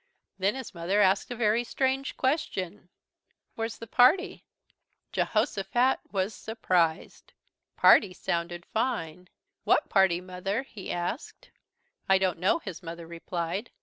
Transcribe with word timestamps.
Then 0.39 0.55
his 0.55 0.73
mother 0.73 0.99
asked 0.99 1.29
a 1.29 1.35
very 1.35 1.63
strange 1.63 2.17
question: 2.17 2.89
"Where's 3.53 3.77
the 3.77 3.85
party?" 3.85 4.47
Jehosophat 5.13 5.99
was 6.11 6.33
surprised. 6.33 7.33
"Party" 7.77 8.11
sounded 8.11 8.65
fine. 8.65 9.29
"What 9.63 9.89
party, 9.89 10.19
Mother?" 10.19 10.63
he 10.63 10.91
asked. 10.91 11.51
"I 12.09 12.17
don't 12.17 12.39
know," 12.39 12.57
his 12.57 12.81
mother 12.81 13.05
replied. 13.05 13.69